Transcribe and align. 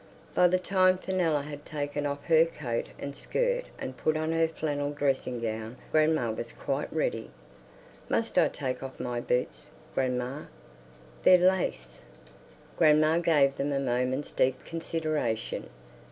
By 0.33 0.47
the 0.47 0.57
time 0.57 0.97
Fenella 0.97 1.43
had 1.43 1.63
taken 1.63 2.07
off 2.07 2.25
her 2.25 2.43
coat 2.43 2.87
and 2.97 3.15
skirt 3.15 3.65
and 3.77 3.95
put 3.95 4.17
on 4.17 4.31
her 4.31 4.47
flannel 4.47 4.89
dressing 4.91 5.39
gown 5.39 5.77
grandma 5.91 6.31
was 6.31 6.53
quite 6.53 6.91
ready. 6.91 7.29
"Must 8.09 8.35
I 8.35 8.47
take 8.49 8.81
off 8.81 8.99
my 8.99 9.21
boots, 9.21 9.69
grandma? 9.93 10.45
They're 11.21 11.37
lace." 11.47 12.01
Grandma 12.77 13.19
gave 13.19 13.57
them 13.57 13.71
a 13.71 13.79
moment's 13.79 14.31
deep 14.31 14.65
consideration. 14.65 15.69